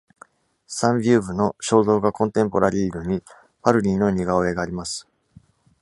[0.65, 3.23] サン・ビューヴの『肖像画コンテンポラリーヌ』に
[3.61, 5.07] パルニーの似顔絵があります。